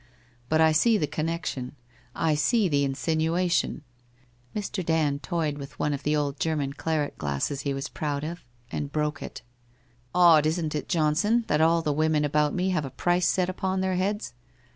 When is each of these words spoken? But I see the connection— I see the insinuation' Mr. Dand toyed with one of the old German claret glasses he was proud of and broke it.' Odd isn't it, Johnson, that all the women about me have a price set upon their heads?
But 0.49 0.61
I 0.61 0.71
see 0.71 0.97
the 0.97 1.05
connection— 1.05 1.75
I 2.15 2.33
see 2.33 2.67
the 2.67 2.83
insinuation' 2.83 3.83
Mr. 4.55 4.83
Dand 4.83 5.21
toyed 5.21 5.59
with 5.59 5.77
one 5.77 5.93
of 5.93 6.01
the 6.01 6.15
old 6.15 6.39
German 6.39 6.73
claret 6.73 7.19
glasses 7.19 7.61
he 7.61 7.73
was 7.75 7.87
proud 7.87 8.23
of 8.23 8.43
and 8.71 8.91
broke 8.91 9.21
it.' 9.21 9.43
Odd 10.25 10.47
isn't 10.47 10.73
it, 10.73 10.89
Johnson, 10.89 11.45
that 11.45 11.61
all 11.61 11.83
the 11.83 11.93
women 11.93 12.25
about 12.25 12.55
me 12.55 12.69
have 12.71 12.83
a 12.83 12.89
price 12.89 13.27
set 13.27 13.47
upon 13.47 13.81
their 13.81 13.93
heads? 13.95 14.33